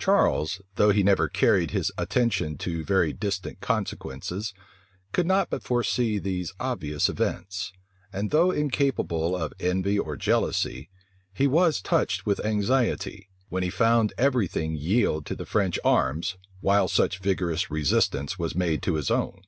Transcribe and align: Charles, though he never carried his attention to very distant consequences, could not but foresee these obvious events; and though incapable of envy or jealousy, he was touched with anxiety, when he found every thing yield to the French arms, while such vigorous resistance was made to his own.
Charles, 0.00 0.60
though 0.74 0.90
he 0.90 1.04
never 1.04 1.28
carried 1.28 1.70
his 1.70 1.92
attention 1.96 2.58
to 2.58 2.84
very 2.84 3.12
distant 3.12 3.60
consequences, 3.60 4.52
could 5.12 5.28
not 5.28 5.48
but 5.48 5.62
foresee 5.62 6.18
these 6.18 6.52
obvious 6.58 7.08
events; 7.08 7.72
and 8.12 8.32
though 8.32 8.50
incapable 8.50 9.36
of 9.36 9.52
envy 9.60 9.96
or 9.96 10.16
jealousy, 10.16 10.90
he 11.32 11.46
was 11.46 11.80
touched 11.80 12.26
with 12.26 12.44
anxiety, 12.44 13.28
when 13.48 13.62
he 13.62 13.70
found 13.70 14.12
every 14.18 14.48
thing 14.48 14.74
yield 14.74 15.24
to 15.26 15.36
the 15.36 15.46
French 15.46 15.78
arms, 15.84 16.36
while 16.60 16.88
such 16.88 17.20
vigorous 17.20 17.70
resistance 17.70 18.36
was 18.36 18.56
made 18.56 18.82
to 18.82 18.94
his 18.96 19.08
own. 19.08 19.40